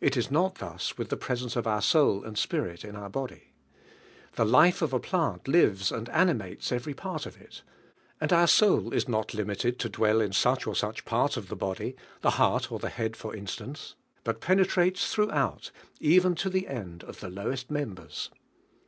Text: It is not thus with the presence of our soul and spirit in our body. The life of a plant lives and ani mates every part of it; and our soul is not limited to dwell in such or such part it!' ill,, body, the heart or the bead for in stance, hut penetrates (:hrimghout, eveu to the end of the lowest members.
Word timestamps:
It 0.00 0.16
is 0.16 0.30
not 0.30 0.58
thus 0.58 0.96
with 0.96 1.08
the 1.08 1.16
presence 1.16 1.56
of 1.56 1.66
our 1.66 1.82
soul 1.82 2.22
and 2.22 2.38
spirit 2.38 2.84
in 2.84 2.94
our 2.94 3.10
body. 3.10 3.54
The 4.36 4.44
life 4.44 4.82
of 4.82 4.92
a 4.92 5.00
plant 5.00 5.48
lives 5.48 5.90
and 5.90 6.08
ani 6.10 6.34
mates 6.34 6.70
every 6.70 6.94
part 6.94 7.26
of 7.26 7.36
it; 7.40 7.62
and 8.20 8.32
our 8.32 8.46
soul 8.46 8.92
is 8.94 9.08
not 9.08 9.34
limited 9.34 9.80
to 9.80 9.88
dwell 9.88 10.20
in 10.20 10.32
such 10.32 10.64
or 10.68 10.76
such 10.76 11.04
part 11.04 11.36
it!' 11.36 11.50
ill,, 11.50 11.56
body, 11.56 11.96
the 12.20 12.30
heart 12.38 12.70
or 12.70 12.78
the 12.78 12.92
bead 12.98 13.16
for 13.16 13.34
in 13.34 13.48
stance, 13.48 13.96
hut 14.24 14.40
penetrates 14.40 15.12
(:hrimghout, 15.16 15.72
eveu 16.00 16.36
to 16.36 16.48
the 16.48 16.68
end 16.68 17.02
of 17.02 17.18
the 17.18 17.28
lowest 17.28 17.68
members. 17.68 18.30